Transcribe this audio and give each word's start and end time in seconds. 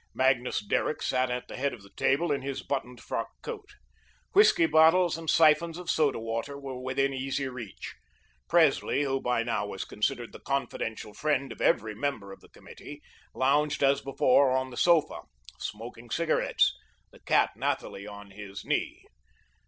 Magnus 0.15 0.61
Derrick 0.65 1.03
sat 1.03 1.29
at 1.29 1.47
the 1.47 1.55
head 1.55 1.75
of 1.75 1.83
the 1.83 1.91
table, 1.91 2.31
in 2.31 2.41
his 2.41 2.63
buttoned 2.63 2.99
frock 2.99 3.27
coat. 3.43 3.69
Whiskey 4.33 4.65
bottles 4.65 5.15
and 5.15 5.29
siphons 5.29 5.77
of 5.77 5.91
soda 5.91 6.17
water 6.17 6.57
were 6.59 6.81
within 6.81 7.13
easy 7.13 7.47
reach. 7.47 7.93
Presley, 8.49 9.03
who 9.03 9.21
by 9.21 9.43
now 9.43 9.67
was 9.67 9.85
considered 9.85 10.33
the 10.33 10.39
confidential 10.39 11.13
friend 11.13 11.51
of 11.51 11.61
every 11.61 11.93
member 11.93 12.31
of 12.31 12.39
the 12.39 12.49
Committee, 12.49 13.03
lounged 13.35 13.83
as 13.83 14.01
before 14.01 14.49
on 14.57 14.71
the 14.71 14.75
sofa, 14.77 15.21
smoking 15.59 16.09
cigarettes, 16.09 16.75
the 17.11 17.19
cat 17.19 17.51
Nathalie 17.55 18.07
on 18.07 18.31
his 18.31 18.65
knee. 18.65 19.03